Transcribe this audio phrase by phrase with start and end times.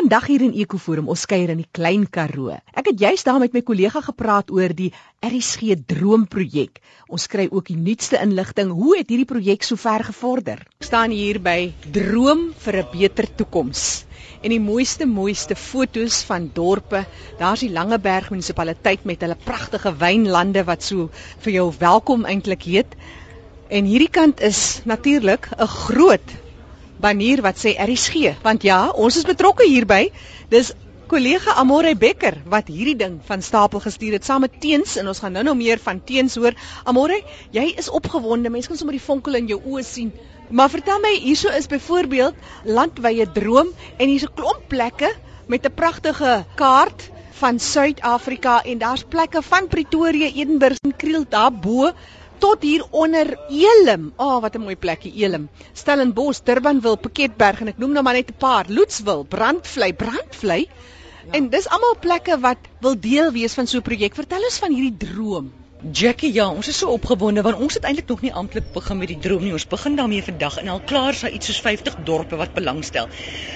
[0.00, 2.54] Vandag hier in Ekoforum, ons kuier in die Klein Karoo.
[2.72, 4.86] Ek het juist daar met my kollega gepraat oor die
[5.20, 6.80] RSG Droomprojek.
[7.12, 8.72] Ons kry ook die nuutste inligting.
[8.72, 10.64] Hoe het hierdie projek sover gevorder?
[10.80, 14.06] Ek staan hier by Droom vir 'n beter toekoms.
[14.40, 17.04] En die mooiste mooiste fotos van dorpe.
[17.36, 21.10] Daar's die Langeberg munisipaliteit met hulle pragtige wynlande wat so
[21.44, 22.96] vir jou welkom eintlik heet.
[23.68, 26.40] En hierdie kant is natuurlik 'n groot
[27.00, 30.10] banier wat sê RSG want ja ons is betrokke hierby.
[30.52, 30.72] Dis
[31.10, 35.22] kollega Amore Becker wat hierdie ding van stapel gestuur het saam met Teens en ons
[35.22, 36.54] gaan nou-nou meer van Teens hoor.
[36.84, 37.16] Amore
[37.56, 40.12] jy is opgewonde mense kan sommer die vonkel in jou oë sien.
[40.50, 45.10] Maar vertel my hierso is byvoorbeeld landwye droom en hier's 'n klomp plekke
[45.46, 51.92] met 'n pragtige kaart van Suid-Afrika en daar's plekke van Pretoria, Edinburgh en Kriel daarbo
[52.40, 54.10] tot hier onder Elim.
[54.16, 55.48] Ah, oh, wat 'n mooi plekkie Elim.
[55.72, 58.66] Stellenbosch, Durbanville, Piketberg en ek noem nou maar net 'n paar.
[58.68, 60.60] Loetswil, Brandvlei, Brandvlei.
[60.66, 61.32] Ja.
[61.32, 64.14] En dis almal plekke wat wil deel wees van so 'n projek.
[64.14, 65.52] Vertel ons van hierdie droom.
[65.80, 69.08] Jackie, ja, ons is so opgewonde want ons het eintlik nog nie amptelik begin met
[69.08, 69.52] die droom nie.
[69.56, 73.08] Ons begin daarmee vandag en al klaar is daar iets soos 50 dorpe wat belangstel.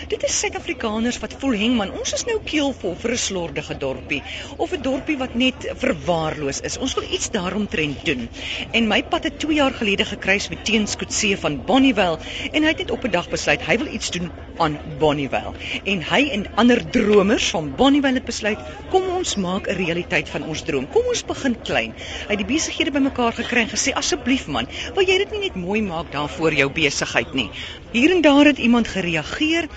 [0.08, 4.22] Dit is Suid-Afrikaners wat voel heng man, ons is nou keelvol vir 'n slordige dorpie
[4.56, 6.78] of 'n dorpie wat net verwaarloos is.
[6.78, 8.28] Ons wil iets daaromtrent doen.
[8.72, 12.18] En my pad het 2 jaar gelede gekruis met Teenskootse van Bonnievale
[12.52, 15.52] en hy het net op 'n dag besluit hy wil iets doen aan Bonnievale.
[15.84, 18.58] En hy en ander dromers van Bonnievale het besluit,
[18.90, 20.88] kom ons maak 'n realiteit van ons droom.
[20.88, 21.94] Kom ons begin klein.
[22.26, 25.56] Hy het die besighede bymekaar gekry en gesê asseblief man, wil jy dit nie net
[25.64, 27.48] mooi maak daar voor jou besigheid nie.
[27.96, 29.68] Hier en daar het iemand gereageer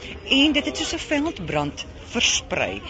[0.42, 2.82] en dit het soos 'n veldbrand versprei.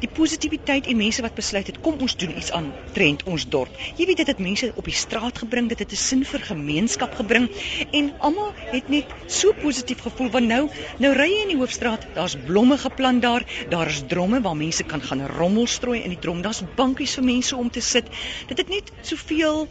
[0.00, 3.74] Die positiwiteit en mense wat besluit het kom ons doen iets aan trend ons dorp.
[3.98, 7.14] Jy weet dit het mense op die straat gebring, dit het 'n sin vir gemeenskap
[7.14, 7.48] gebring
[7.92, 12.06] en almal het net so positief gevoel want nou nou ry jy in die hoofstraat,
[12.14, 16.18] daar's blomme geplant daar, daar is dromme waar mense kan gaan rommel strooi in die
[16.18, 18.04] drom, daar's bankies vir mense om te sit.
[18.48, 19.68] Dit het net soveel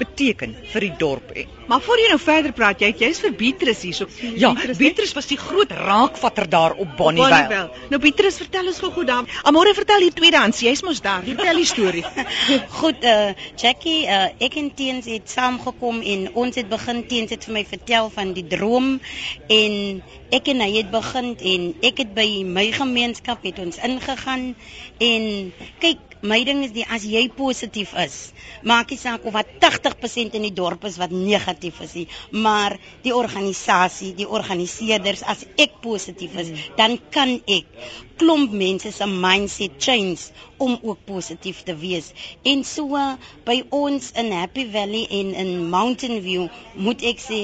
[0.00, 1.32] beteken vir die dorp.
[1.70, 4.08] Maar voor jy nou verder praat, jy jy's vir Beatrice hierso.
[4.40, 7.68] Ja, Beatrice, Beatrice was die groot raakvatter daar op Bonnievale.
[7.92, 9.28] Nou Beatrice, vertel ons gou-gou daar.
[9.46, 10.62] Amore, vertel hier tweedehands.
[10.64, 11.22] Jy's mos daar.
[11.26, 12.04] Vertel die storie.
[12.80, 13.30] goed, uh,
[13.60, 17.64] Jackie, uh, ek en Teens het saamgekom en ons het begin Teens het vir my
[17.68, 18.92] vertel van die droom
[19.50, 19.74] en
[20.34, 24.54] ek en hy het begin en ek het by my gemeenskap het ons ingegaan
[24.98, 25.26] en
[25.82, 28.16] kyk my ding is die as jy positief is,
[28.66, 32.06] maak nie saak of wat 80% in die dorp is wat negatief is nie,
[32.46, 37.68] maar die organisasie, die organiseerders as ek positief is, dan kan ek
[38.20, 40.28] klomp mense se mindset change
[40.60, 42.12] om ook positief te wees.
[42.44, 43.00] En so
[43.48, 47.40] by ons in Happy Valley en in Mountain View moet ek sê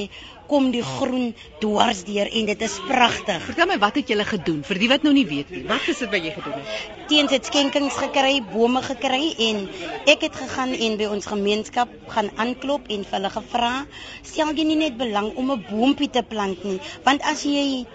[0.50, 3.42] kom die groen dwars deur en dit is pragtig.
[3.48, 5.62] Vertel my wat het julle gedoen vir die wat nou nie weet nie.
[5.68, 6.90] Wat is dit wat jy gedoen het?
[7.10, 9.62] Teens het skenkings gekry, bome gekry en
[10.06, 13.74] ek het gegaan en by ons gemeenskap gaan aanklop en vir hulle gevra,
[14.22, 17.86] "Stel jy nie net belang om 'n boompie te plant nie, want as jy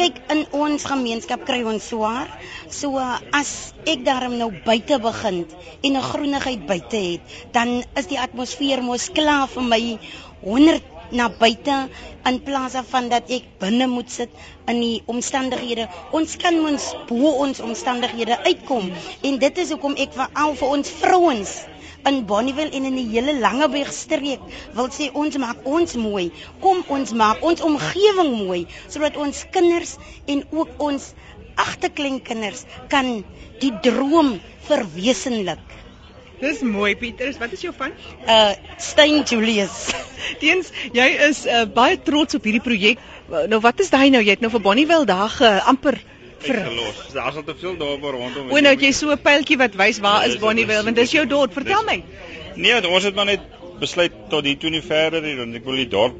[0.00, 2.30] kyk in ons gemeenskap kry ons swaar.
[2.72, 3.00] So
[3.36, 3.50] as
[3.84, 5.44] ek daarom nou buite begin
[5.84, 7.20] en 'n groenigheid buite het,
[7.52, 9.82] dan is die atmosfeer mos klaar vir my
[10.44, 11.76] 100 na buite
[12.30, 14.30] in plaas van dat ek binne moet sit
[14.70, 15.88] in die omstandighede.
[16.16, 18.90] Ons kan ons bo ons omstandighede uitkom
[19.22, 21.54] en dit is hoekom ek veral vir ons vrouens
[22.08, 24.44] in Bonnievale en in die hele Langeberg streek
[24.76, 26.30] wil sê ons maak ons mooi.
[26.62, 31.10] Kom ons maak ons omgewing mooi sodat ons kinders en ook ons
[31.60, 33.20] agterkleinkinders kan
[33.60, 34.38] die droom
[34.68, 35.60] verwesenlik.
[36.40, 37.92] Dis mooi Pieters, wat is jou van?
[38.24, 39.90] Uh Stein Julius.
[40.40, 43.02] Teens, jy is uh, baie trots op hierdie projek.
[43.52, 44.22] Nou wat is daai nou?
[44.24, 46.00] Jy het nou vir Bonnievale dag uh, amper
[46.40, 47.02] verlos.
[47.12, 48.48] Daar's al te veel dorpe rondom.
[48.48, 51.26] O, nou jy so 'n pyltjie wat wys waar nee, is Bonnievale, want dis jou
[51.28, 51.52] dorp.
[51.52, 52.02] Vertel my.
[52.56, 53.44] Nee, ons het maar net
[53.80, 56.16] besluit tot hier toe nie verder nie, want ek wil die dorp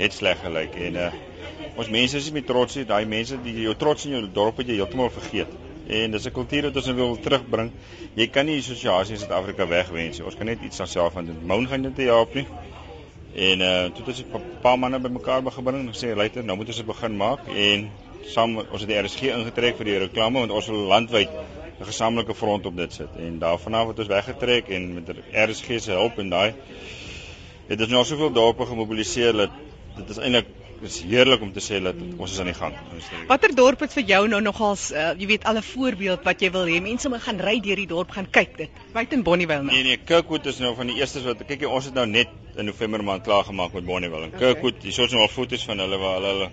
[0.00, 1.10] het sleg gelyk en uh
[1.76, 2.84] ons mense is nie meer trots nie.
[2.84, 5.52] Daai mense die jou trots in jou dorp het jy heeltemal vergeet
[5.90, 7.70] en dis 'n kultuur wat ons wil terugbring.
[8.14, 10.26] Jy kan nie assosiasie in Suid-Afrika wegwens nie.
[10.26, 11.40] Ons kan net iets aan self aan doen.
[11.42, 12.46] Moun gaan dit te help nie.
[13.34, 16.66] En uh toe het ons 'n paar manne bymekaar gebring en gesê luister, nou moet
[16.66, 17.90] ons dit begin maak en
[18.26, 21.28] saam ons het die RSG ingetrek vir die reklame want ons wil landwyd
[21.80, 23.08] 'n gesamentlike front op dit sit.
[23.16, 26.54] En daarvan af het ons weggetrek en met RSG se hulp en daai
[27.68, 29.50] het ons nou soveel dorpe gemobiliseer dat
[29.96, 30.46] dit is eintlik
[30.82, 32.74] is heerlik om te sê dat ons is aan die gang.
[33.28, 36.50] Watter dorp het vir jou nou nogals uh, jy weet al 'n voorbeeld wat jy
[36.50, 38.70] wil hê mense moet gaan ry deur die dorp gaan kyk dit.
[38.92, 39.74] Buiten Bonnievale nou.
[39.74, 42.28] Nee nee, Kirkwood is nou van die eerstes wat kyk jy ons het nou net
[42.56, 44.24] in November maand klaar gemaak met Bonnievale.
[44.24, 44.40] En okay.
[44.40, 46.50] Kirkwood, dis ons nou al foto's van hulle waar hulle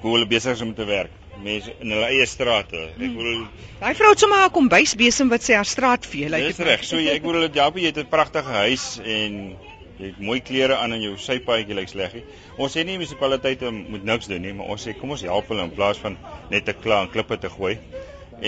[0.00, 1.10] hoe hulle besig is om te werk.
[1.42, 2.76] mense in hulle eie strate.
[2.76, 3.14] Ek Hmm.
[3.16, 3.46] bedoel
[3.78, 6.84] Daai vrou het sommer haar kombuisbesem wat sy haar straat vee, Dis reg.
[6.84, 9.56] So jy ek bedoel help jy het 'n pragtige huis en
[9.98, 12.24] jy het mooi klere aan en jou sypaadjie lyk sleg nie.
[12.56, 15.64] Ons sê nie munisipaliteite moet niks doen nie, maar ons sê kom ons help hulle
[15.66, 16.16] in plaas van
[16.52, 17.74] net te kla en klippe te gooi.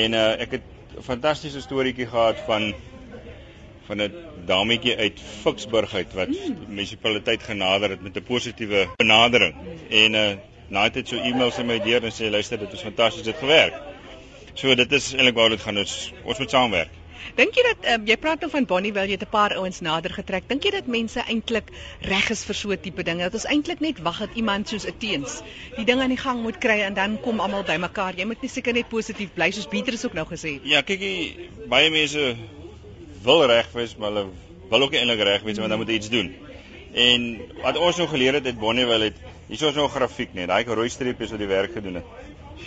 [0.04, 2.72] En uh ek het 'n fantastiese storieetjie gehad van
[3.88, 4.12] van 'n
[4.46, 9.54] dametjie uit Ficksburg uit wat die munisipaliteit genader het met 'n positiewe benadering.
[9.90, 10.30] En uh
[10.68, 13.36] na dit het so e-mails in my deur en sê luister dit was fantasties dit
[13.36, 13.74] gewerk.
[14.54, 16.99] So dit is eintlik waar dit gaan ons ons moet saamwerk.
[17.36, 20.10] Dink jy dat um, jy praat nou van Bonnieville, jy het 'n paar ouens nader
[20.12, 20.48] getrek.
[20.48, 21.70] Dink jy dat mense eintlik
[22.00, 23.22] reg is vir so 'n tipe dinge?
[23.22, 25.42] Dat ons eintlik net wag dat iemand soos 'n teens
[25.76, 28.14] die ding aan die gang moet kry en dan kom almal bymekaar.
[28.16, 30.60] Jy moet net seker net positief bly soos Pieter is ook nou gesê.
[30.62, 32.36] Ja, kyk, jy- baie mense
[33.22, 34.26] wil reg wees, maar hulle
[34.70, 36.34] wil ook nie eintlik reg wees, want dan moet jy iets doen.
[36.94, 39.14] En wat ons nou geleer het uit Bonnieville het,
[39.48, 42.04] hier is nou 'n grafiek net, daai rooi streep is wat die werk gedoen het.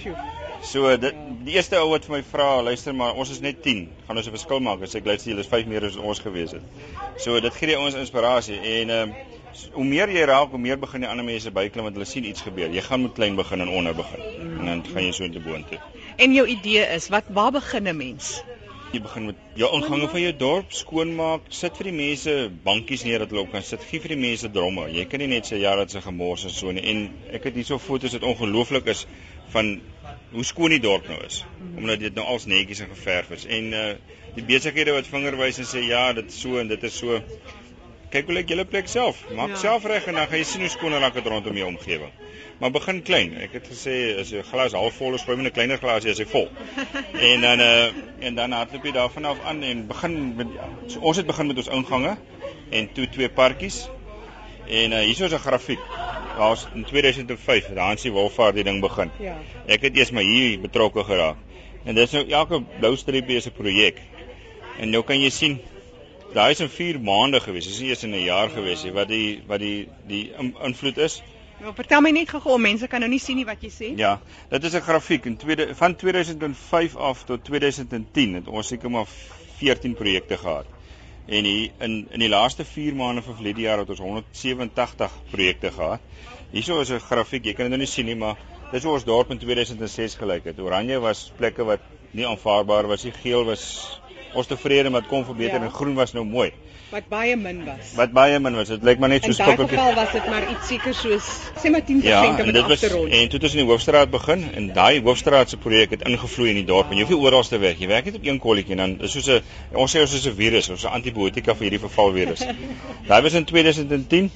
[0.01, 0.15] Sjoe.
[0.63, 3.89] So dit die eerste ou wat vir my vra, luister maar, ons is net 10.
[4.07, 4.81] Gaan ons 'n verskil maak?
[4.81, 6.63] As ek luister, julle is 5 meer as ons gewees het.
[7.17, 9.15] So dit gee ouens inspirasie en ehm uh,
[9.73, 12.41] hoe meer jy raak, hoe meer begin die ander mense byklim want hulle sien iets
[12.41, 12.71] gebeur.
[12.73, 14.23] Jy gaan met klein begin en onder begin.
[14.59, 15.79] En dan gaan jy so intoe boontoe.
[16.17, 18.41] En jou idee is, wat waar begin 'n mens?
[18.93, 23.19] Jy begin met jou ingange van jou dorp skoonmaak, sit vir die mense bankies neer
[23.19, 23.83] dat hulle op kan sit.
[23.83, 24.91] Gee vir die mense dromme.
[24.93, 26.81] Jy kan nie net sê ja, dit is 'n gemors en so nie.
[26.81, 29.07] En ek het hierso foto's wat ongelooflik is
[29.49, 29.81] van
[30.33, 31.43] hoe skoon die dorp nou is,
[31.77, 33.45] omdat dit nou als netjies en geverf is.
[33.45, 33.93] En uh
[34.33, 37.19] die besighede wat vingerwys en sê ja, dit so en dit is so.
[38.09, 39.19] Kyk hoe lyk julle plek self.
[39.37, 39.55] Maak Ja.
[39.61, 42.11] self reg en dan gaan jy sien hoe skoon raak dit rondom jou omgewing.
[42.59, 43.37] Maar begin klein.
[43.37, 46.17] Ek het gesê as jou glas half vol is, gooi met 'n kleiner glasie as
[46.17, 46.49] hy vol.
[47.31, 50.47] en dan uh en dan hardloop jy daarvan af aan en begin met
[50.87, 52.17] so ons het begin met ons ingange
[52.71, 53.87] en toe twee parkies.
[54.67, 55.79] En uh hier is 'n grafiek.
[56.37, 59.11] Daar's in 2005 het Hansie Wolfaar die ding begin.
[59.19, 59.35] Ja.
[59.67, 61.37] Ek het eers maar hier betrokke geraak.
[61.85, 64.01] En dis nou elke blou streepie is 'n projek.
[64.79, 65.59] En nou kan jy sien
[66.33, 67.67] daai is in 4 maande gewees.
[67.67, 70.97] Dis nie eers in 'n jaar gewees nie wat die wat die die in- invloed
[70.97, 71.21] is.
[71.61, 73.97] Nou vertel my net gou-gou, mense kan nou nie sien nie wat jy sê.
[73.97, 74.19] Ja,
[74.49, 79.05] dit is 'n grafiek in tweede van 2005 af tot 2010 het ons seker maar
[79.57, 80.65] 14 projekte gehad.
[81.25, 85.71] En hier in in die laaste 4 maande van verlede jaar het ons 187 projekte
[85.71, 86.01] gehad.
[86.51, 88.37] Hierso is 'n grafiek, jy kan dit nou nie sien nie, maar
[88.71, 90.59] dis hoe ons dorp in 2006 gelyk het.
[90.59, 91.79] Oranje was plekke wat
[92.11, 93.99] nie aanvaarbaar was nie, geel was
[94.35, 95.65] ons tevrede met kom verbeter Ja.
[95.65, 96.51] en groen was nou mooi.
[96.93, 97.93] Wat baie min was.
[97.95, 99.77] Wat baie min was, dit lyk maar net In so daai skokkeltjie.
[99.77, 101.25] geval was dit maar iets seker soos
[101.63, 103.11] sê maar 10% Ja, om dit af te rond.
[103.11, 106.49] en toe het ons in die hoofstraat begin en daai hoofstraat se projek het ingevloei
[106.49, 107.79] in die dorp en jy hoef nie oral te werk.
[107.79, 109.41] Jy werk net op een kolletjie en dan is soos 'n
[109.73, 112.45] ons sê ons is 'n virus, ons 'n antibiotika vir hierdie vervalvirus.
[113.09, 114.29] daai was in 2010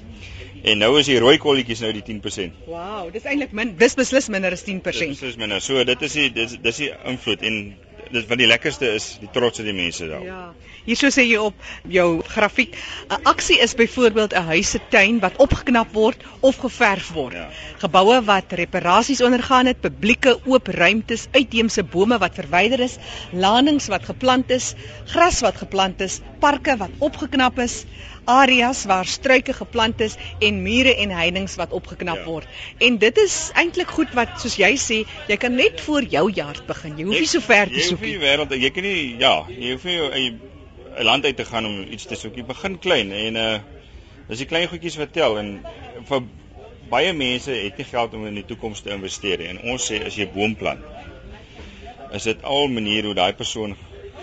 [0.63, 2.51] en nou is die rooi kolletjies nou die 10%.
[2.65, 3.75] Wow, dis eintlik min.
[3.77, 4.81] Dis beslis minder as 10%.
[5.09, 5.61] Dis is minder.
[5.61, 7.75] So dit is die dis dis die invloed en
[8.11, 10.23] dit wat die lekkerste is, die trots van die mense daar.
[10.25, 10.41] Ja.
[10.87, 12.75] Hierso sê jy op jou grafiek,
[13.11, 17.33] 'n aksie is byvoorbeeld 'n huis se tuin wat opgeknap word of geverf word.
[17.33, 17.49] Ja.
[17.77, 22.97] Geboue wat reparasies ondergaan het, publieke oop ruimtes, uitheemse bome wat verwyder is,
[23.31, 24.73] landings wat geplant is,
[25.05, 27.85] gras wat geplant is, parke wat opgeknap is,
[28.25, 32.25] areas waar struike geplant is en mure en heininge wat opgeknap Ja.
[32.25, 32.47] word.
[32.79, 36.65] En dit is eintlik goed wat soos jy sê, jy kan net voor jou yard
[36.67, 36.97] begin.
[36.97, 38.25] Jy hoef nie so ver te Jy soek hoef nie nie.
[38.25, 40.33] wêreld jy kan nie ja, jy hoef nie uit
[40.99, 42.35] 'n land uit te gaan om iets te soek.
[42.35, 43.59] Jy begin klein en uh
[44.29, 45.63] dis die klein goedjies wat tel en
[46.09, 46.21] vir
[46.89, 49.47] baie mense het nie geld om in die toekoms te investeer nie.
[49.47, 50.79] En ons sê as jy boom plant,
[52.13, 53.75] is dit al maniere hoe daai persoon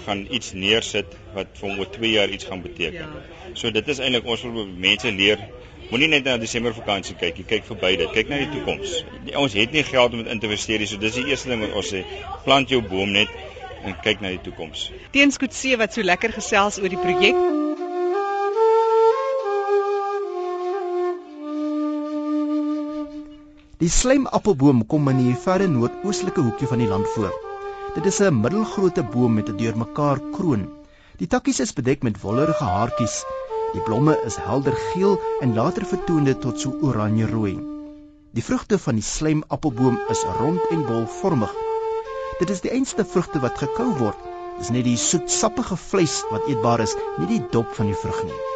[0.04, 3.14] gaan iets neersit wat vir hom oor 2 jaar iets gaan beteken.
[3.14, 3.52] Ja.
[3.52, 5.48] So dit is eintlik ons wil mense leer
[5.90, 8.12] Moenie net na Desember vakansie kyk, jy kyk verby dit.
[8.16, 8.94] Kyk na die toekoms.
[9.36, 11.60] Ons het nie geld om dit in te investeer nie, so dis die eerste ding
[11.60, 12.00] wat ons sê.
[12.46, 13.28] Plant jou boom net
[13.84, 14.86] en kyk na die toekoms.
[15.12, 17.36] Teensgoed C wat so lekker gesels oor die projek.
[23.84, 27.34] Die slijmappelboom kom in die verre noordoostelike hoekie van die land voor.
[27.98, 30.64] Dit is 'n middelgrootte boom met 'n deurmekaar kroon.
[31.18, 33.20] Die takkies is bedek met wollerige haartjies.
[33.74, 35.12] Die blomme is helder geel
[35.44, 37.52] en later vertoon dit tot so oranje-rooi.
[38.34, 41.54] Die vrugte van die slijmappelboom is rond en bolvormig.
[42.40, 44.26] Dit is die einste vrugte wat gekou word.
[44.58, 48.53] Dis net die soetsappige vleis wat eetbaar is, nie die dop van die vrug nie.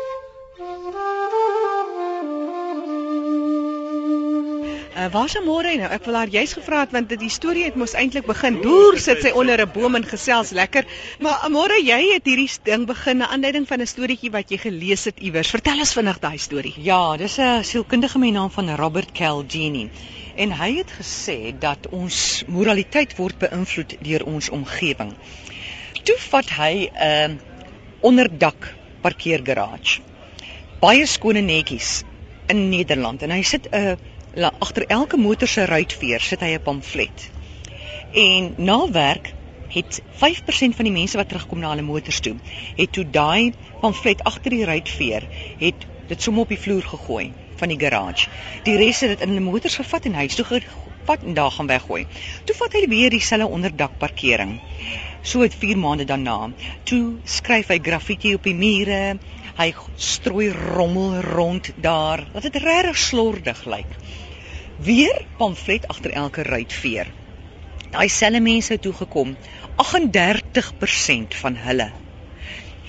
[4.98, 5.86] Uh, waar's Amore nou?
[5.94, 8.56] Ek wil haar juist gevra het want die storie het mos eintlik begin.
[8.64, 10.88] Deur sit sy onder 'n boom en gesels lekker.
[11.22, 15.04] Maar Amore, jy het hierdie ding begin na aanleiding van 'n storieetjie wat jy gelees
[15.04, 15.50] het iewers.
[15.54, 16.74] Vertel ons vinnig daai storie.
[16.82, 19.90] Ja, dis 'n sielkundige met die naam van Robert Cialdini.
[20.36, 25.14] en hy het gesê dat ons moraliteit word beïnvloed deur ons omgewing.
[26.02, 27.36] Toe vat hy 'n uh,
[28.00, 30.00] onderdak parkeergarage.
[30.80, 32.02] Baie skone netjies
[32.46, 33.96] in Nederland en hy sit 'n uh,
[34.46, 37.30] agter elke motor se ruitveer sit hy 'n pamflet.
[38.12, 39.34] En na werk
[39.68, 42.36] het 5% van die mense wat terugkom na hulle motors toe,
[42.76, 45.26] het toe daai pamflet agter die ruitveer
[45.58, 48.28] het dit sommer op die vloer gegooi van die garage.
[48.64, 51.66] Die res het dit in 'n motors gevat en huis toe gevat en daar gaan
[51.66, 52.06] weggooi.
[52.44, 54.60] Toe vat hy weer dieselfde onderdak parkering.
[55.22, 56.50] So het 4 maande daarna,
[56.84, 59.18] toe skryf hy graffiti op die mure.
[59.56, 62.26] Hy strooi rommel rond daar.
[62.32, 63.96] Dat dit regtig slordig lyk.
[64.78, 67.06] Weer pamflet agter elke ruitveer.
[67.90, 69.36] Daai selfe mense toe gekom.
[69.76, 71.90] 38% van hulle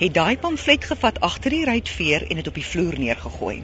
[0.00, 3.62] het daai pamflet gevat agter die ruitveer en dit op die vloer neergegooi.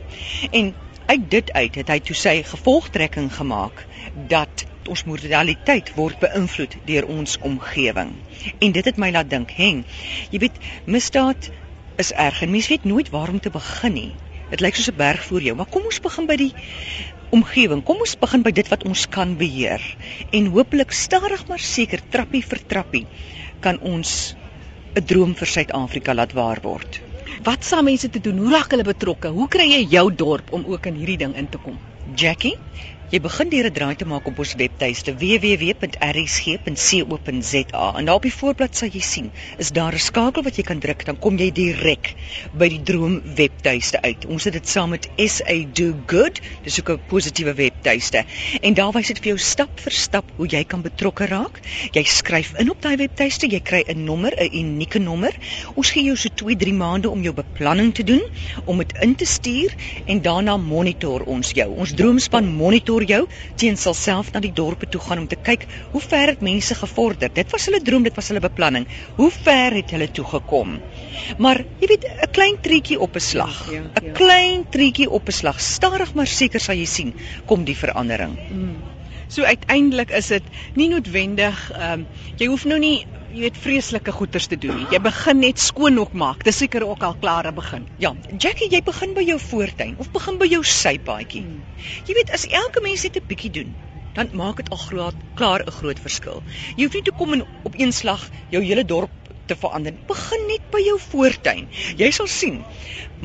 [0.50, 0.74] En
[1.06, 3.86] uit dit uit het hy toe sy gevolgtrekking gemaak
[4.32, 8.12] dat ons moraliteit word beïnvloed deur ons omgewing.
[8.58, 9.84] En dit het my laat dink, heng,
[10.34, 11.48] jy weet, misdaad
[11.96, 14.12] is erg en mens weet nooit waar om te begin nie.
[14.50, 16.52] Dit lyk soos 'n berg voor jou, maar kom ons begin by die
[17.30, 17.82] omgewing.
[17.86, 19.82] Kom ons begin by dit wat ons kan beheer
[20.36, 23.06] en hopelik stadig maar seker trappie vir trappie
[23.60, 24.34] kan ons
[24.96, 27.00] 'n droom vir Suid-Afrika laat waar word.
[27.42, 28.38] Wat sal mense te doen?
[28.38, 29.28] Hoe raak hulle betrokke?
[29.28, 31.78] Hoe kry jy jou dorp om ook in hierdie ding in te kom?
[32.14, 32.54] Jackie,
[33.06, 35.84] Jy begin deur 'n draai te maak op ons webtuiste www.rsg.co.za
[37.98, 39.30] en daar op die voorblad sal jy sien,
[39.62, 42.14] is daar 'n skakel wat jy kan druk, dan kom jy direk
[42.58, 44.26] by die droom webtuiste uit.
[44.26, 48.24] Ons het dit saam met SA Do Good, dis ook 'n positiewe webtuiste.
[48.60, 51.60] En daar wys dit vir jou stap vir stap hoe jy kan betrokke raak.
[51.92, 55.34] Jy skryf in op daai webtuiste, jy kry 'n nommer, 'n unieke nommer.
[55.76, 58.22] Ons gee jou so 2-3 maande om jou beplanning te doen,
[58.64, 59.74] om dit in te stuur
[60.06, 61.70] en daarna monitor ons jou.
[61.76, 63.26] Ons droomspan monitor mentor jou,
[63.56, 66.74] teen sal self na die dorpe toe gaan om te kyk hoe ver het mense
[66.74, 67.30] gevorder.
[67.32, 68.86] Dit was hulle droom, dit was hulle beplanning.
[69.16, 70.80] Hoe ver het hulle toe gekom?
[71.38, 73.70] Maar jy weet, 'n klein treetjie op 'n slag.
[73.70, 74.12] Ja, ja, 'n ja.
[74.12, 75.60] Klein treetjie op 'n slag.
[75.60, 77.14] Stadig maar seker sal jy sien
[77.46, 78.38] kom die verandering.
[78.50, 78.76] Mm.
[79.28, 80.42] So uiteindelik is dit
[80.74, 84.86] nie noodwendig ehm um, jy hoef nou nie jy weet vreeslike goeders te doen nie.
[84.94, 86.44] Jy begin net skoon op maak.
[86.46, 87.84] Dis seker ook al klare begin.
[88.00, 91.42] Ja, Jackie, jy begin by jou voortuin of begin by jou sypaadjie.
[91.44, 91.60] Hmm.
[92.08, 93.76] Jy weet as elke mens net 'n bietjie doen,
[94.16, 96.42] dan maak dit al groot klaar 'n groot verskil.
[96.76, 99.12] Jy hoef nie te kom en op een slag jou hele dorp
[99.46, 99.92] te verander.
[100.08, 101.68] Begin net by jou voortuin.
[101.96, 102.64] Jy sal sien.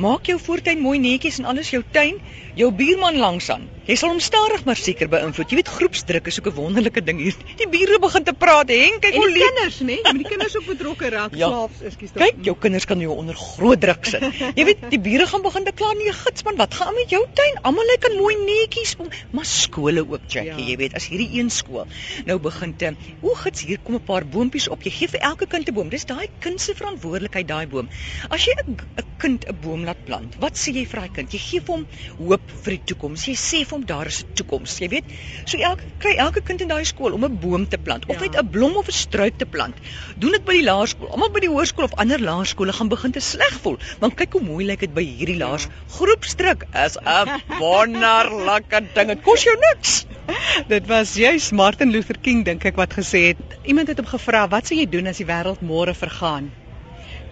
[0.00, 2.16] Maak jou voortuin mooi netjies en alles jou tuin,
[2.56, 3.68] jou buurman langs aan.
[3.82, 5.50] Jy sal hom stadig maar seker beïnvloed.
[5.50, 7.34] Jy weet groepsdruk is ook 'n wonderlike ding hier.
[7.58, 8.68] Die bure begin te praat.
[8.68, 9.96] Hen, kyk hoe die kinders, né?
[9.98, 11.34] Jy moet die kinders ook betrokke raak.
[11.42, 11.48] Ja.
[11.48, 12.10] Slaafs, ekskuus.
[12.14, 14.22] Kyk, jou kinders kan jou onder groot druk sit.
[14.54, 17.58] Jy weet, die bure gaan begin te kla nee, gitsman, wat gaan met jou tuin?
[17.62, 18.96] Almal lyk aan mooi netjies,
[19.30, 20.68] maar skole ook, Jackie, ja.
[20.70, 21.86] jy weet, as hierdie een skool
[22.26, 24.82] nou begin te, o, gits, hier kom 'n paar boontjies op.
[24.82, 25.88] Jy gee vir elke kind 'n boom.
[25.88, 27.88] Dis daai kind se verantwoordelikheid daai boom.
[28.30, 28.76] As jy 'n
[29.22, 31.34] kind 'n boom laat plant, wat sê jy vir daai kind?
[31.34, 31.84] Jy gee vir hom
[32.18, 33.26] hoop vir die toekoms.
[33.28, 35.12] Jy sê vir hom daar is 'n toekoms, jy weet.
[35.46, 38.22] So elke kry elke kind in daai skool om 'n boom te plant of ja.
[38.26, 39.76] net 'n blom of 'n struik te plant.
[40.18, 41.10] Doen dit by die laerskool.
[41.10, 43.78] Almal by die hoërskool of ander laerskole gaan begin te sleg voel.
[44.00, 45.46] Want kyk hoe mooi lyk dit by hierdie ja.
[45.46, 45.68] laers.
[45.98, 49.08] Groepsdruk is 'n wonderlike ding.
[49.08, 50.06] Dit kos jou niks.
[50.74, 53.38] dit was juist Martin Luther King dink ek wat gesê het.
[53.64, 56.52] Iemand het hom gevra, "Wat sal jy doen as die wêreld môre vergaan?"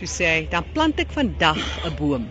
[0.00, 2.24] Toe sê hy, "Dan plant ek vandag 'n boom."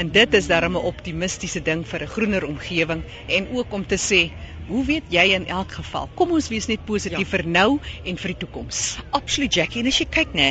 [0.00, 3.02] En dit is darem 'n optimistiese ding vir 'n groener omgewing
[3.36, 4.20] en ook om te sê,
[4.70, 6.08] hoe weet jy in elk geval?
[6.18, 7.30] Kom ons wees net positief ja.
[7.32, 8.82] vir nou en vir die toekoms.
[9.16, 10.48] Absoluut Jackie, en as jy kyk nê,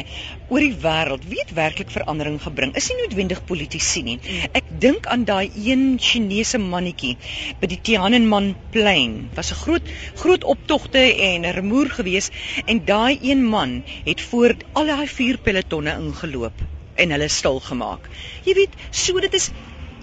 [0.52, 2.74] oor die wêreld, wie het werklik verandering gebring?
[2.80, 4.18] Is nie noodwendig politici nie.
[4.20, 4.50] Mm.
[4.60, 7.16] Ek dink aan daai een Chinese mannetjie
[7.62, 9.30] by die Tiananmen plein.
[9.38, 12.34] Was 'n groot groot optogte en rumoer geweest
[12.66, 16.68] en daai een man het voor al daai vier pelotonne ingeloop
[17.00, 18.10] en hulle stil gemaak.
[18.46, 19.52] Jy weet, so dit is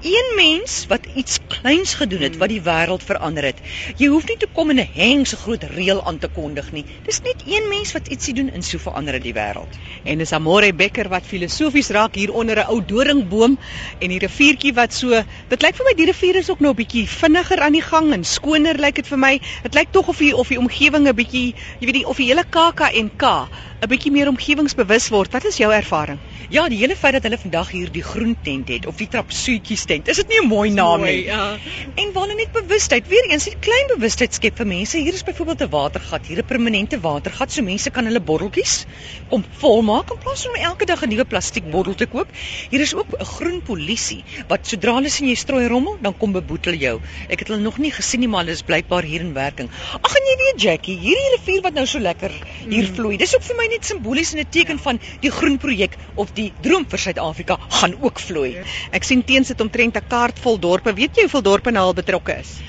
[0.03, 3.61] een mens wat iets kleins gedoen het wat die wêreld verander het.
[3.97, 6.85] Jy hoef nie te kom en 'n hengse groot reël aan te kondig nie.
[7.05, 9.79] Dis net een mens wat ietsie doen en so verander dit die wêreld.
[10.05, 13.59] En dis Amore Becker wat filosofies raak hier onder 'n ou doringboom
[13.99, 16.77] en die riviertjie wat so, dit lyk vir my die rivier is ook nou 'n
[16.77, 19.41] bietjie vinniger aan die gang en skoner lyk dit vir my.
[19.63, 22.27] Dit lyk tog of die of die omgewing 'n bietjie, jy weet die of die
[22.27, 23.49] hele KAKNK
[23.81, 25.33] 'n bietjie meer omgewingsbewus word.
[25.33, 26.19] Wat is jou ervaring?
[26.49, 29.86] Ja, die hele feit dat hulle vandag hier die groen tent het of die trapsoetjies
[29.87, 30.09] tent.
[30.09, 31.25] Is dit nie 'n mooi naam nie?
[31.25, 31.57] Ja.
[31.95, 34.99] En waar hulle net bewustheid, weer eens, 'n klein bewustheid skep vir mense.
[34.99, 38.87] Hier is byvoorbeeld 'n watergat, hier 'n permanente watergat, so mense kan hulle botteltjies
[39.31, 42.29] kom volmaak in plaas van om elke dag 'n nuwe plastiekbottel te koop.
[42.71, 46.33] Hier is ook 'n groen polisie wat sodra hulle sien jy strooi rommel, dan kom
[46.33, 47.01] beboetel jou.
[47.29, 49.71] Ek het hulle nog nie gesien nie, maar hulle is blykbaar hier in werking.
[50.03, 52.31] Ag en jy weet Jackie, hierdie rivier wat nou so lekker
[52.69, 53.17] hier vloei.
[53.17, 56.53] Dis ook vir my net simbolies en 'n teken van die groen projek of die
[56.63, 58.63] droom vir Suid-Afrika gaan ook vloei.
[58.93, 60.93] Ek sien teens dit omtrent 'n kaart vol dorpe.
[60.95, 62.61] Weet jy hoeveel dorpe nou al betrokke is?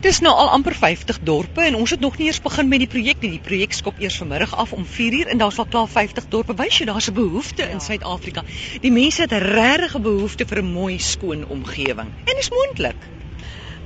[0.00, 2.88] Dis nou al amper 50 dorpe en ons het nog nie eers begin met die
[2.88, 3.30] projek nie.
[3.30, 6.54] Die projek skop eers vanmiddag af om 4uur en daar's al klaar 50 dorpe.
[6.54, 7.68] Wys jy daar's 'n behoefte ja.
[7.68, 8.44] in Suid-Afrika.
[8.80, 12.08] Die mense het 'n regte behoefte vir 'n mooi skoon omgewing.
[12.24, 12.96] En is moontlik.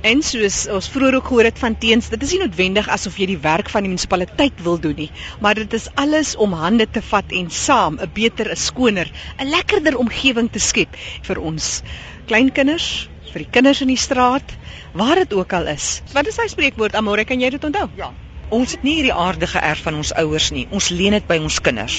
[0.01, 3.27] En soos ons vroeër ook gehoor het van teens, dit is nie noodwendig asof jy
[3.29, 5.11] die werk van die munisipaliteit wil doen nie,
[5.45, 9.49] maar dit is alles om hande te vat en saam 'n beter, 'n skoner, 'n
[9.49, 11.83] lekkerder omgewing te skep vir ons
[12.31, 14.53] kleinkinders, vir die kinders in die straat,
[14.95, 15.99] waar dit ook al is.
[16.15, 16.95] Wat is hy spreekwoord?
[16.95, 17.89] Amore, kan jy dit onthou?
[17.99, 18.11] Ja.
[18.55, 20.63] Ons het nie hierdie aardige erf van ons ouers nie.
[20.71, 21.97] Ons leen dit by ons kinders.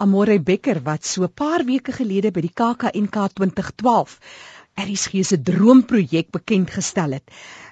[0.00, 4.16] Amore Becker wat so 'n paar weke gelede by die KAKNK 2012
[4.80, 7.28] RSG se droomprojek bekend gestel het.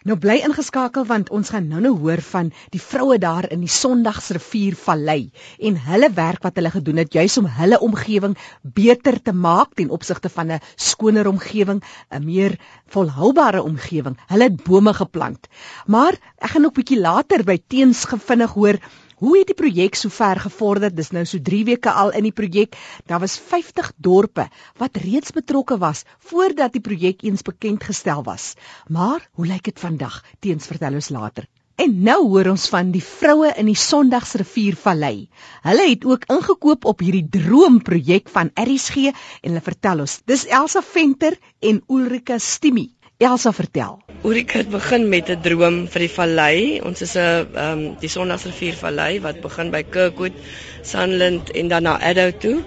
[0.07, 4.77] Nou bly ingeskakel want ons gaan nou-nou hoor van die vroue daar in die Sondagsrivier
[4.79, 9.75] Vallei en hulle werk wat hulle gedoen het juis om hulle omgewing beter te maak
[9.75, 14.17] ten opsigte van 'n skoner omgewing, 'n meer volhoubare omgewing.
[14.29, 15.49] Hulle het bome geplant.
[15.87, 18.79] Maar ek gaan ook bietjie later by teens gevinnig hoor
[19.19, 20.93] Hoe het die projek sover gevorder?
[20.95, 22.77] Dis nou so 3 weke al in die projek.
[23.11, 24.45] Daar was 50 dorpe
[24.79, 28.53] wat reeds betrokke was voordat die projek eens bekend gestel was.
[28.87, 30.21] Maar hoe lyk dit vandag?
[30.39, 31.49] Teens vertel ons later.
[31.83, 35.29] En nou hoor ons van die vroue in die Sondagsriviervallei.
[35.67, 40.21] Hulle het ook ingekoop op hierdie droomprojek van RSG en hulle vertel ons.
[40.31, 42.93] Dis Elsa Venter en Ulrika Stimie.
[43.27, 43.97] Elsa vertel.
[44.23, 46.81] Ulrika het begin met 'n droom vir die vallei.
[46.89, 50.37] Ons is 'n ehm um, die Sondagsrivier Vallei wat begin by Kirkwood,
[50.83, 52.63] Sunland en dan na Addo toe.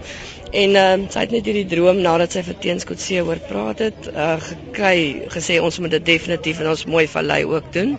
[0.51, 4.11] En ehm um, sy het net hierdie droom nadat sy vir Teenskootse hoor praat het,
[4.13, 7.97] uh, gekry, gesê ons moet dit definitief in ons mooi vallei ook doen.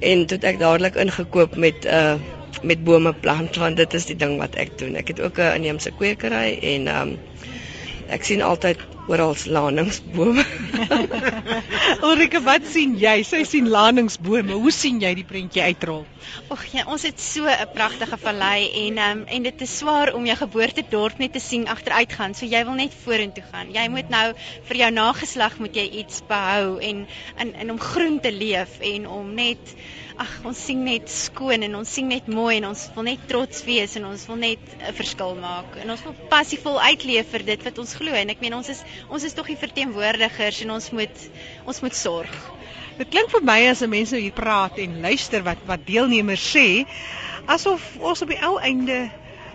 [0.00, 2.18] En toe het ek dadelik ingekoop met 'n uh, eh,
[2.62, 4.96] met bome plant want dit is die ding wat ek doen.
[4.96, 7.18] Ek het ook 'n inheemse kwekery en ehm um,
[8.12, 10.42] ek sien altyd oral laningsbome.
[12.02, 13.20] Ulrike, wat sien jy?
[13.26, 14.56] Sy sien laningsbome.
[14.58, 16.04] Hoe sien jy die prentjie uitrol?
[16.50, 20.26] Ag ja, ons het so 'n pragtige vallei en um, en dit is swaar om
[20.26, 22.34] jou geboortedorp net te sien agteruit gaan.
[22.34, 23.70] So jy wil net vorentoe gaan.
[23.74, 24.26] Jy moet nou
[24.68, 27.06] vir jou nageslag moet jy iets behou en
[27.38, 29.76] in in om groen te leef en om net
[30.22, 33.64] ag ons sien net skoon en ons sien net mooi en ons wil net trots
[33.66, 37.66] wees en ons wil net 'n verskil maak en ons wil passievol uitleef vir dit
[37.68, 40.90] wat ons glo en ek meen ons is ons is tog die verteenwoordigers en ons
[40.92, 41.28] moet
[41.66, 42.32] ons moet sorg.
[42.96, 46.46] Dit klink vir my as 'n mens nou hier praat en luister wat wat deelnemers
[46.56, 46.86] sê
[47.46, 49.10] asof ons op die ou einde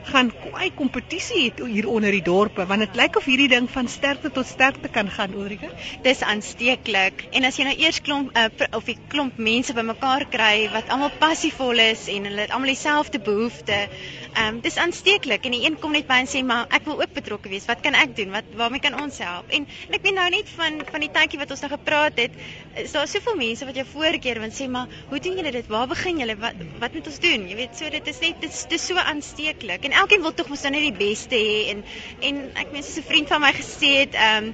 [0.10, 3.88] gaan kwai kompetisie het hier onder die dorpe want dit lyk of hierdie ding van
[3.88, 5.70] sterkte tot sterkte kan gaan Ulrike.
[6.04, 10.70] Dis aansteeklik en as jy nou eers klomp uh, of 'n klomp mense bymekaar kry
[10.74, 13.90] wat almal passievol is en hulle het almal dieselfde behoeftes
[14.32, 17.02] Ehm um, dis aansteeklik en die een kom net by en sê maar ek wil
[17.02, 17.66] ook betrokke wees.
[17.68, 18.30] Wat kan ek doen?
[18.32, 19.50] Wat waarmee kan ons help?
[19.52, 22.38] En, en ek weet nou net van van die tydjie wat ons nou gepraat het,
[22.80, 25.68] is daar soveel mense wat jou voorkeer want sê maar hoe doen julle dit?
[25.74, 26.38] Waar begin julle?
[26.40, 27.48] Wat wat moet ons doen?
[27.52, 29.88] Jy weet, so dit is net dit is, dit is so aansteeklik.
[29.90, 31.84] En elkeen wil tog mos nou net die beste hê en
[32.32, 34.54] en ek meen soos 'n vriend van my gesê het, ehm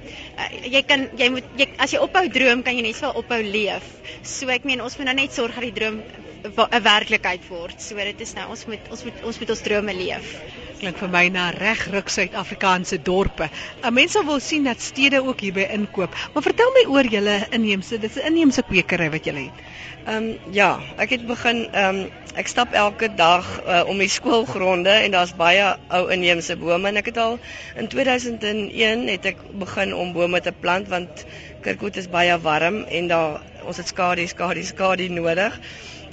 [0.74, 3.86] jy kan jy moet jy, as jy ophou droom, kan jy net wel ophou leef.
[4.26, 6.02] So ek meen ons moet nou net sorg dat die droom
[6.44, 7.80] 'n werklikheid word.
[7.82, 10.34] So dit is nou ons moet ons moet ons moet ons drome leef.
[10.78, 13.48] Klink vir my na regruk Suid-Afrikaanse dorpe.
[13.82, 16.14] 'n Mens sal wil sien dat stede ook hierby inkoop.
[16.34, 19.58] Maar vertel my oor julle inheemse, dit is 'n inheemse kwekery wat julle het.
[20.06, 24.08] Ehm um, ja, ek het begin ehm um, ek stap elke dag uh, om die
[24.08, 27.38] skoolgronde en daar's baie ou inheemse bome en ek het al
[27.76, 31.26] in 2001 het ek begin om bome te plant want
[31.62, 35.58] Kirkwood is baie warm en daar ons het skadu skadu skadu nodig.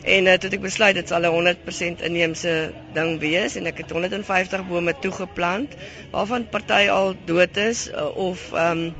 [0.05, 2.51] En uh, toe ek besluit dit sal 'n 100% inheemse
[2.93, 5.73] ding wees en ek het 150 bome toegeplant
[6.11, 8.93] waarvan party al dood is uh, of ehm um,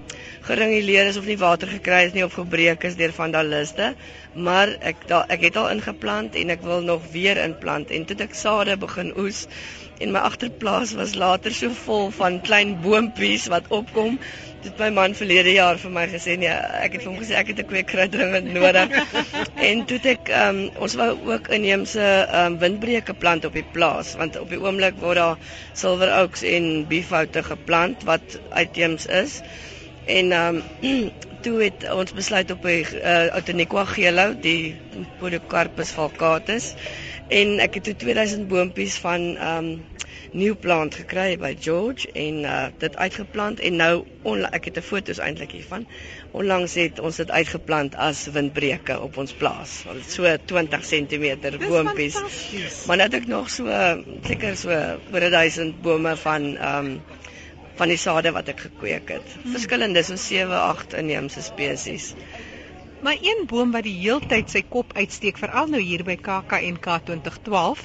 [0.46, 3.94] geringuleer is of nie water gekry is nie of gebreek is deur vandaliste.
[4.34, 8.18] Maar ek da, ek het al ingeplant en ek wil nog weer inplant en toe
[8.26, 9.46] ek sade begin oes
[10.02, 14.20] en my agterplaas was later so vol van klein boontjies wat opkom.
[14.66, 17.52] Dit my man verlede jaar vir my gesê nee, ek het vir hom gesê ek
[17.52, 18.96] het 'n kweekry dringend nodig.
[19.70, 22.08] en toe ek um, ons wou ook inheemse
[22.40, 25.38] um, windbreuke plant op die plaas want op die oomblik word daar
[25.84, 29.42] silver oaks en beefhoute geplant wat uitheems is.
[30.18, 30.62] En um,
[31.46, 34.76] toe het ons besluit op 'n uh, Outeniqua gelo, die
[35.20, 36.74] Podocarpus falcatus
[37.28, 39.70] en ek het toe 2000 boontjies van um,
[40.36, 43.94] nuwe plant gekry by George en uh, dit uitgeplant en nou
[44.52, 45.88] ek het 'n foto's eintlik hiervan.
[46.32, 49.86] Onlangs het ons dit uitgeplant as windbreuke op ons plaas.
[50.08, 51.26] So 20 cm
[51.68, 52.20] boontjies.
[52.88, 53.66] Maar nou het ek nog so
[54.28, 54.70] seker so
[55.14, 57.02] oor 1000 bome van ehm um,
[57.76, 59.32] van die sade wat ek gekweek het.
[59.42, 59.52] Hmm.
[59.52, 62.14] Verskillende so 7, 8 inheemse spesies.
[63.06, 67.84] Maar een boom wat die heeltyd sy kop uitsteek veral nou hier by KAKNK 2012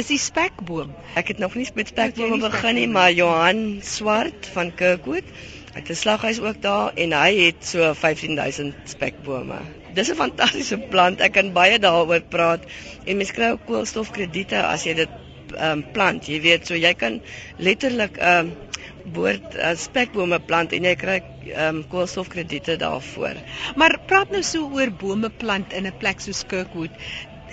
[0.00, 0.94] is die spekboom.
[1.20, 5.28] Ek het nog nie met spekbome begin nie, maar Johan Swart van Kirkwood
[5.74, 9.60] het 'n slaghuis ook daar en hy het so 15000 spekbome.
[9.92, 11.20] Dis 'n fantastiese plant.
[11.20, 12.64] Ek kan baie daaroor praat
[13.04, 15.08] en mens kry ook koolstofkrediete as jy dit
[15.52, 16.26] ehm um, plant.
[16.26, 17.20] Jy weet, so jy kan
[17.58, 18.56] letterlik ehm um,
[19.14, 21.18] boord uh, spekbome plant en jy kry
[21.50, 23.40] ehm um, koolstofkrediete daarvoor.
[23.80, 26.94] Maar praat nou so oor bome plant in 'n plek soos Kirkwood.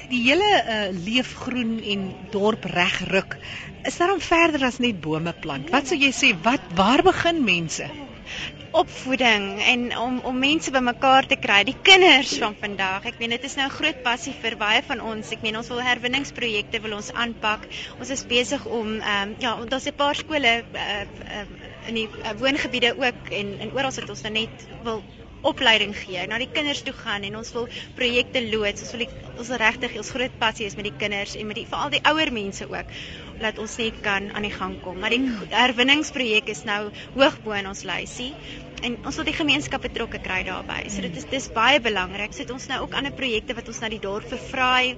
[0.10, 3.38] Die hele uh, leefgroen en dorp regruk.
[3.86, 5.70] Is daar dan verder as net bome plant?
[5.70, 7.90] Wat sou jy sê wat waar begin mense?
[8.72, 13.06] Opvoeding en om om mense bymekaar te kry, die kinders van vandag.
[13.10, 15.32] Ek meen dit is nou 'n groot passie vir baie van ons.
[15.32, 17.68] Ek meen ons wil herwinningsprojekte wil ons aanpak.
[18.00, 21.46] Ons is besig om ehm um, ja, daar's 'n paar skole uh, uh,
[21.88, 25.04] in die uh, woongebiede ook en en oral sit ons nou net wil
[25.42, 28.82] opleiding gee, na die kinders toe gaan en ons wil projekte loods.
[28.82, 31.68] Ons wil die, ons regtig ons groot passie is met die kinders en met die
[31.68, 32.86] veral die ouer mense ook
[33.42, 35.00] dat ons net kan aan die gang kom.
[35.00, 35.24] Maar die
[35.54, 38.34] herwinningsprojek is nou hoog bo in ons lysie
[38.86, 40.88] en ons wil die gemeenskap betrokke kry daarbey.
[40.92, 42.34] So dit is dis baie belangrik.
[42.36, 44.96] Sit ons nou ook ander projekte wat ons na die dorp vervraai,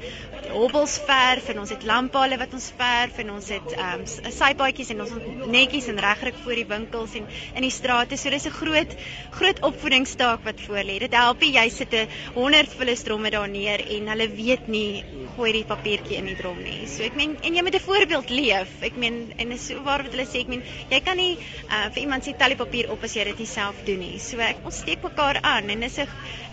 [0.52, 4.92] hobbels verf en ons het lamppale wat ons verf en ons het ehm um, sypaadjies
[4.94, 5.14] en ons
[5.52, 8.18] netjies en regryk voor die winkels en in die strate.
[8.18, 8.96] So dis 'n groot
[9.38, 11.00] groot opvoedingstaak wat voor lê.
[11.00, 15.04] Dit help jy sit 'n 100 vullisdromme daar neer en hulle weet nie
[15.36, 16.88] gooi die papiertjie in die drom nie.
[16.88, 18.70] So ek meen en jy moet 'n voorbeeld leef.
[18.82, 21.38] Ek meen en is so waar wat hulle sê ek meen jy kan nie
[21.70, 24.02] uh, vir iemand sê tel die papier op as jy dit nie self self doen
[24.04, 24.20] nie.
[24.20, 26.08] So ek ons steek mekaar aan en dis 'n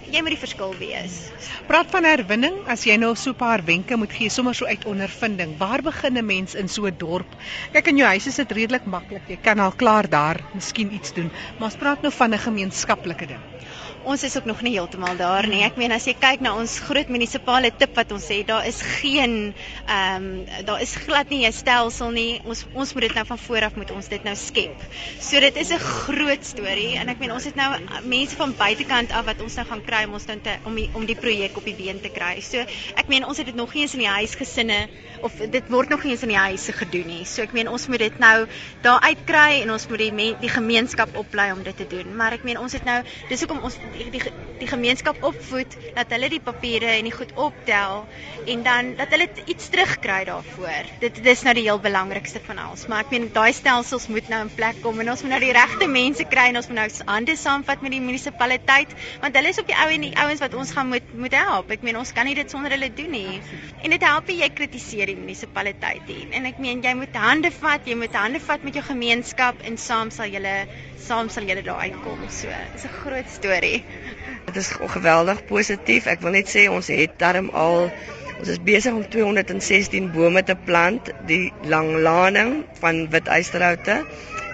[0.09, 1.17] jy moet die verskil wees.
[1.69, 4.87] Praat van herwinning, as jy nou so 'n paar wenke moet gee sommer so uit
[4.87, 5.59] ondervinding.
[5.59, 7.29] Waar begin 'n mens in so 'n dorp?
[7.73, 9.29] Kyk in jou huis is dit redelik maklik.
[9.29, 13.27] Jy kan al klaar daar miskien iets doen, maar ons praat nou van 'n gemeenskaplike
[13.27, 13.58] ding
[14.09, 15.61] ons is ook nog nie heeltemal daar nie.
[15.67, 18.81] Ek meen as jy kyk na ons groot munisipale tip wat ons het, daar is
[19.01, 19.53] geen
[19.87, 22.41] ehm um, daar is glad nie 'n stelsel nie.
[22.45, 24.77] Ons ons moet dit nou van voor af moet ons dit nou skep.
[25.21, 29.13] So dit is 'n groot storie en ek meen ons het nou mense van buitekant
[29.13, 31.57] af wat ons nou gaan kry om ons dan te om die, om die projek
[31.57, 32.41] op die been te kry.
[32.41, 32.59] So
[32.95, 34.89] ek meen ons het dit nog nie eens in die huisgesinne
[35.21, 37.25] of dit word nog nie eens in die huise gedoen nie.
[37.25, 38.47] So ek meen ons moet dit nou
[38.83, 42.17] daar uitkry en ons moet die die gemeenskap oplei om dit te doen.
[42.17, 44.23] Maar ek meen ons het nou dis hoekom ons die,
[44.59, 48.05] die gemeenskap opvoed dat hulle die papiere en die goed optel
[48.49, 50.91] en dan dat hulle iets terugkry daarvoor.
[51.03, 52.87] Dit dis nou die heel belangrikste van alles.
[52.91, 55.55] Maar ek meen daai stelsels moet nou in plek kom en ons moet nou die
[55.57, 59.61] regte mense kry en ons moet nou hande saamvat met die munisipaliteit want hulle is
[59.63, 61.71] op die ou en die ouens wat ons gaan moet moet help.
[61.75, 63.41] Ek meen ons kan nie dit sonder hulle doen nie.
[63.83, 66.13] En dit help jy kritiseer die munisipaliteit.
[66.39, 69.79] En ek meen jy moet hande vat, jy moet hande vat met jou gemeenskap en
[69.81, 70.55] saam sal julle
[71.09, 72.25] saam sal julle daar uitkom.
[72.29, 73.85] So, dis 'n groot storie.
[74.47, 76.07] Dit is geweldig positief.
[76.07, 77.91] Ek wil net sê ons het darm al
[78.39, 83.97] ons is besig om 216 bome te plant, die langlaning van witeysterhoute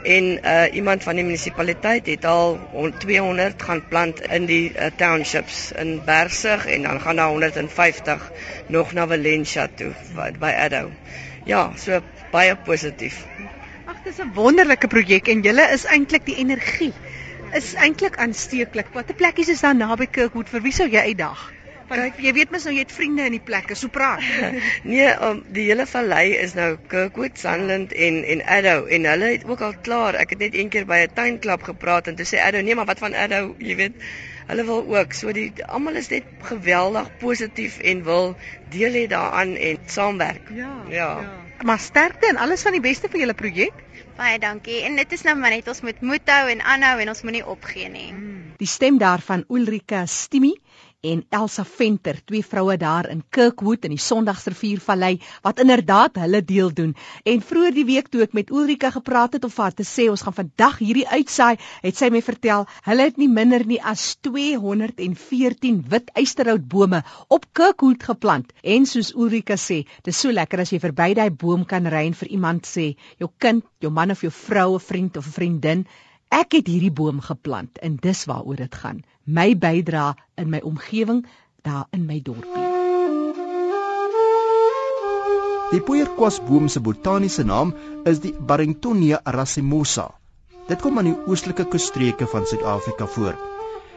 [0.05, 2.59] en uh, iemand van die munisipaliteit het al
[2.99, 8.31] 200 gaan plant in die uh, townships in Bergsig en dan gaan daar 150
[8.67, 9.93] nog na Valencia toe
[10.39, 10.91] by Addo.
[11.45, 12.01] Ja, so
[12.33, 13.25] baie positief
[14.05, 16.93] dis 'n wonderlike projek en julle is eintlik die energie.
[17.53, 18.93] Is eintlik aansteeklik.
[18.93, 21.53] Watter plekkies is daar naby Kirkwood vir wie sou jy uitdag?
[21.89, 24.25] Want jy weet mos nou jy het vriende in die plekke, so praat.
[24.93, 29.45] nee, um, die hele vallei is nou Kirkwood, Sunland en en Addo en hulle het
[29.49, 30.21] ook al klaar.
[30.21, 32.91] Ek het net een keer by 'n tuinklub gepraat en toe sê Addo, nee, maar
[32.93, 34.01] wat van Addo, jy weet
[34.45, 38.35] Hulle wil ook so die almal is net geweldig positief en wil
[38.69, 40.51] deel hê daaraan en saamwerk.
[40.53, 40.73] Ja.
[40.89, 41.09] Ja.
[41.21, 41.33] ja.
[41.65, 43.84] Maar sterkte en alles van die beste vir julle projek.
[44.17, 44.81] Baie dankie.
[44.87, 47.47] En dit is nou maar net ons moet moed hou en aanhou en ons moenie
[47.47, 48.11] opgee nie.
[48.13, 48.53] Hmm.
[48.61, 50.55] Die stem daarvan Ulrika Stimi
[51.05, 56.73] en Elsa Venter, twee vroue daar in Kirkwood in die Sondagsriviervallei wat inderdaad hulle deel
[56.73, 56.95] doen.
[57.29, 60.25] En vroeër die week toe ek met Ulrika gepraat het of haar te sê ons
[60.25, 65.83] gaan vandag hierdie uitsaai, het sy my vertel hulle het nie minder nie as 214
[65.93, 68.57] wit eysterhoutbome op Kirkwood geplant.
[68.63, 72.17] En soos Ulrika sê, dis so lekker as jy verby daai boom kan ry en
[72.17, 75.87] vir iemand sê, jou kind, jou man of jou vrou, 'n vriend of 'n vriendin,
[76.31, 81.27] ek het hierdie boom geplant en dis waaroor dit gaan my bydra in my omgewing
[81.63, 82.73] daar in my dorpie.
[85.71, 87.73] Die poeierkwasboom se botaniese naam
[88.05, 90.11] is die Barringtonia racemosa.
[90.69, 93.35] Dit kom aan die oostelike kusstreke van Suid-Afrika voor.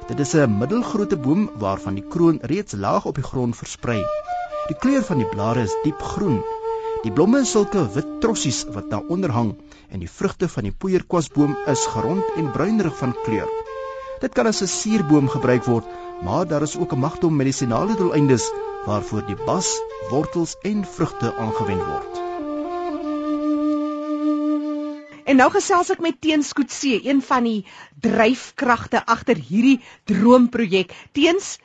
[0.07, 4.01] Dit is 'n middelgrootte boom waarvan die kroon reeds laag op die grond versprei.
[4.67, 6.41] Die kleur van die blare is diep groen.
[7.03, 9.55] Die blomme is sulke wit trossies wat daaronder hang
[9.89, 13.66] en die vrugte van die poeierkwasboom is gerond en bruinerig van kleur.
[14.19, 15.85] Dit kan as 'n suurboom gebruik word,
[16.25, 18.51] maar daar is ook 'n magdom medisinale doeleindes
[18.85, 19.67] waarvoor die bas,
[20.09, 22.13] wortels en vrugte aangewend word.
[25.27, 27.65] En nou gesels ek met Teens Kootse, een van die
[27.99, 30.93] dryfkragte agter hierdie droomprojek.
[31.11, 31.57] Teens,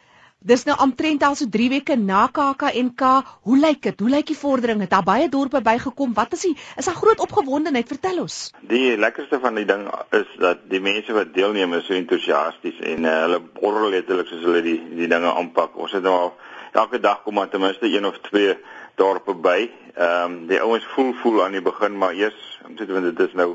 [0.42, 3.02] Dis nou omtrent al so 3 weke na KAKNK.
[3.46, 4.00] Hoe lyk dit?
[4.00, 4.80] Hoe lyk die vordering?
[4.82, 6.14] Het daar baie dorpe bygekom?
[6.16, 7.86] Wat is die is daar groot opgewondenheid?
[7.86, 8.38] Vertel ons.
[8.66, 13.06] Die lekkerste van die ding is dat die mense wat deelneem is so entoesiasties en
[13.06, 15.78] uh, hulle borrel letterlik soos hulle die die dinge aanpak.
[15.78, 16.34] Ons het nou al
[16.72, 18.56] elke dag kom maar ten minste een of twee
[18.98, 19.70] dorpe by.
[19.94, 23.28] Ehm um, die ouens voel voel aan die begin maar eers om te doen dit
[23.28, 23.52] is nou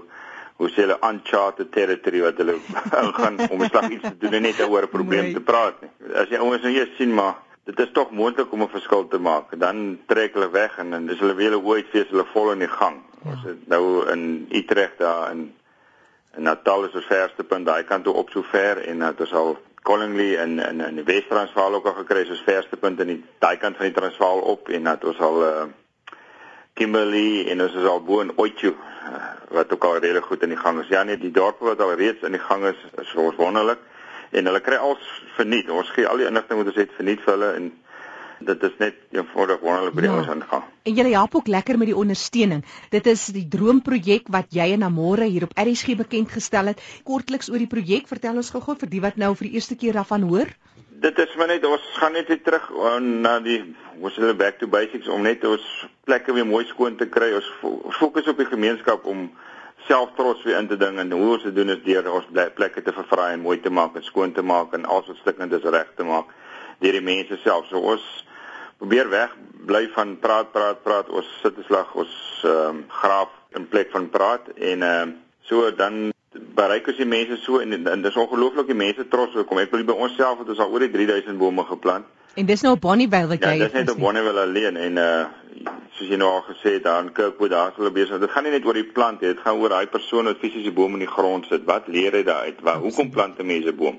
[0.58, 2.56] hoe sê hulle uncharted territory wat hulle
[3.20, 5.34] gaan om slag iets te doen en net oor 'n probleem nee.
[5.34, 5.92] te praat nie.
[6.14, 7.36] As jy ouens nou eers sien maar
[7.68, 11.10] dit is tog moontlik om 'n verskil te maak, dan trek hulle weg en dan
[11.10, 13.02] is hulle weer ooit fees hulle vol in die gang.
[13.24, 13.32] Ja.
[13.32, 15.54] Ons het nou in Utrecht daar in
[16.38, 19.34] in Natal is ons verste punt daai kant toe op so ver en dit is
[19.34, 23.24] al Collingly in in in die Wes-Transvaal ook al gekry soos verste punt in die
[23.40, 25.64] daai kant van die Transvaal op en dat ons al uh,
[26.78, 29.22] Kimberley en ons is al bo in Oitjo eh,
[29.58, 30.92] wat ook al redelik goed in die gang is.
[30.94, 33.82] Ja nee, die dorpe wat al reeds in die gang is, is ons wonderlik
[34.36, 35.04] en hulle kry als
[35.38, 35.70] verniet.
[35.74, 37.70] Ons gee al die inligting wat ons het verniet vir hulle en
[38.48, 40.18] dit is net eenvoudig wonderlik by ja.
[40.20, 40.66] ons aangaan.
[40.86, 42.62] En julle help ook lekker met die ondersteuning.
[42.94, 46.84] Dit is die droomprojek wat jy en Amore hier op RSG bekend gestel het.
[47.08, 49.98] Kortliks oor die projek, vertel ons gou-gou vir die wat nou vir die eerste keer
[49.98, 50.54] daarvan hoor
[51.02, 53.60] dit is maar net ons gaan net weer terug uh, na die
[54.02, 55.66] ons hulle back to basics om net ons
[56.10, 57.32] plekke weer mooi skoon te kry.
[57.38, 57.50] Ons
[57.98, 59.28] fokus op die gemeenskap om
[59.88, 62.84] self trots weer in te ding en hoe ons dit doen is deur ons plekke
[62.84, 65.70] te verfraai en mooi te maak en skoon te maak en alles wat stikkend is
[65.78, 66.34] reg te maak
[66.82, 67.70] deur die mense self.
[67.70, 68.06] So ons
[68.82, 69.34] probeer weg
[69.70, 71.10] bly van praat praat praat.
[71.10, 75.16] Ons sit 'n slag ons ehm um, graaf in plek van praat en ehm uh,
[75.42, 76.17] so dan
[76.56, 79.72] bereik as die mense so en, en dis ongelooflik die mense trots hoe kom ek
[79.72, 82.06] wil by onsself het ons al oor die 3000 bome geplant
[82.38, 84.98] en dis nou op Bonnievale wat ja, jy Ja, dis net op Bonnievale alleen en
[85.02, 85.26] uh
[85.98, 88.20] soos jy nou al gesê het daar in Kirkwood daar is hulle besig.
[88.22, 90.68] Dit gaan nie net oor die plant nie, dit gaan oor daai persoon wat fisies
[90.68, 91.66] die boom in die grond sit.
[91.66, 92.60] Wat leer hy daar uit?
[92.62, 93.98] Waar hoekom plant mense boom?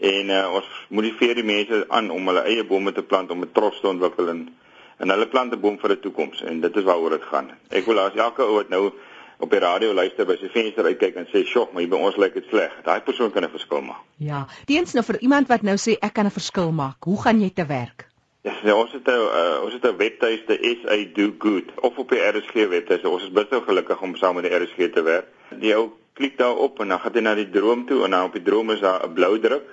[0.00, 3.52] En uh ons motiveer die mense aan om hulle eie bome te plant om 'n
[3.52, 4.48] trots te ontwikkel en
[4.96, 7.50] en hulle plant 'n boom vir 'n toekoms en dit is waaroor dit gaan.
[7.68, 8.92] Ek wil as elke ou wat nou
[9.38, 12.16] op die radio luister by sy venster uitkyk en sê, "Sjok, maar hier by ons
[12.16, 14.02] lyk dit sleg." Daai persoon kan 'n verskil maak.
[14.16, 16.96] Ja, teens nou vir iemand wat nou sê ek kan 'n verskil maak.
[17.04, 18.08] Hoe gaan jy te werk?
[18.42, 22.08] Ja, yes, ons het 'n uh, ons het 'n webtuiste SA Do Good of op
[22.10, 23.08] die RSG webtuiste.
[23.08, 25.26] Ons is baie gelukkig om saam met die RSG te werk.
[25.60, 28.32] Jy ou klik daarop en dan gaan jy na die droom toe en dan op
[28.32, 29.64] die droom is daar 'n blou druk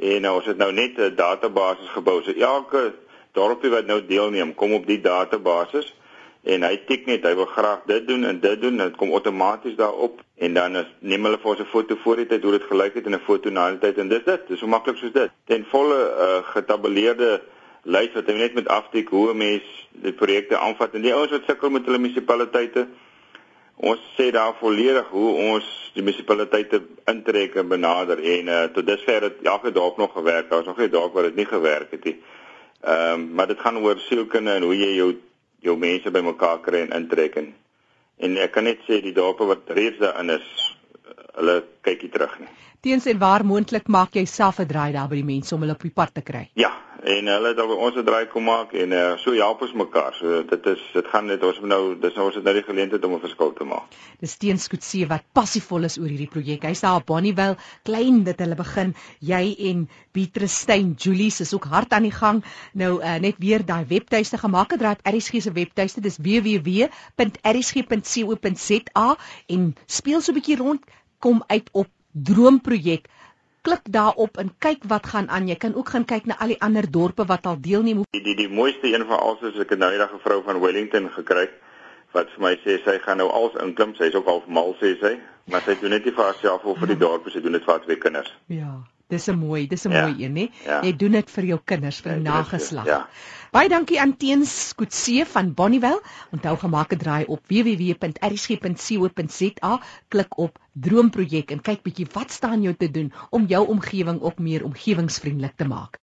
[0.00, 2.22] en nou, ons het nou net 'n database gebou.
[2.22, 2.94] So elke
[3.32, 5.84] dorpie wat nou deelneem, kom op die database
[6.44, 9.12] en hy tik net hy wil graag dit doen en dit doen en dit kom
[9.16, 10.20] outomaties daarop.
[10.36, 12.94] En dan is neem hulle vir ons 'n foto voor die tyd hoe dit gelyk
[12.94, 13.98] het en 'n foto na die tyd.
[13.98, 15.30] En dis dit dis so maklik soos dit.
[15.46, 17.42] Ten volle uh, getabuleerde
[17.82, 20.94] lys wat jy net met aftik hoe 'n mens die projekte aanvat.
[20.94, 22.86] En die ouens wat sukkel met hulle munisipaliteite
[23.76, 28.18] ons sê daar volledig hoe ons die munisipaliteite intrek en benader.
[28.22, 31.22] En uh, tot dusver het elke dorp nog gewerk daar was nog nie dorp waar
[31.22, 32.22] dit nie gewerk het nie.
[32.84, 35.14] Ehm um, maar dit gaan oor sielkunde en hoe jy jou
[35.64, 37.52] jou mense bymekaar kry en intrek en
[38.24, 40.50] en ek kan net sê die dorpe wat reeds daarin is
[41.34, 42.52] hulle kykie terug nie.
[42.84, 45.72] Teens en waar moontlik maak jy self 'n draai daar by die mense om hulle
[45.72, 46.50] op die pad te kry?
[46.52, 49.72] Ja, en hulle het al ons 'n draai kom maak en uh, so help ons
[49.72, 50.12] mekaar.
[50.18, 53.04] So dit is dit gaan net ons nou dis nou ons het nou die geleentheid
[53.04, 53.88] om 'n verskil te maak.
[54.20, 56.62] Dis Teens Kutse wat passievol is oor hierdie projek.
[56.62, 58.94] Hy's daar op Bonnievale, klein dit hulle begin.
[59.20, 62.44] Jy en Beatrice Stein, Julie is ook hard aan die gang.
[62.74, 66.00] Nou uh, net weer daai webtuiste gemaak het raad RSG se webtuiste.
[66.00, 66.76] Dis www.rsg.co.za
[69.46, 70.80] en speel so 'n bietjie rond
[71.18, 73.08] kom uit op droomprojek
[73.64, 75.48] klik daarop en kyk wat gaan aan.
[75.48, 78.02] Jy kan ook gaan kyk na al die ander dorpe wat al deelneem.
[78.12, 80.60] Die die, die mooiste een van alles is ek het nou eendag 'n vrou van
[80.60, 81.48] Wellington gekry
[82.12, 83.94] wat vir my sê sy gaan nou als inklim.
[83.94, 85.18] Sy's ook al mal sê sy,
[85.50, 87.72] maar sy doen dit nie vir haarself of vir die dorp, sy doen dit vir
[87.72, 88.32] haar twee kinders.
[88.48, 88.84] Ja.
[89.08, 90.06] Dis 'n mooi, dis 'n Ja.
[90.06, 90.50] mooi een, né?
[90.64, 90.82] Ja.
[90.82, 92.86] Jy doen dit vir jou kinders, vir die Ja, is- nageslag.
[92.86, 93.08] ja.
[93.54, 96.00] Baie dankie aan Teens Kutse van Bonnievale.
[96.34, 98.52] Onthou gemaak 'n draai op www.rsg.co.za,
[100.08, 104.38] klik op Droomprojek en kyk bietjie wat staan jou te doen om jou omgewing ook
[104.38, 106.02] meer omgewingsvriendelik te maak.